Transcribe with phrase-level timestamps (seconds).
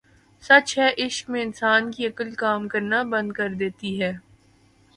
[0.43, 4.11] سچ ہے عشق میں انسان کی عقل کام کرنا بند کر دیتی ہے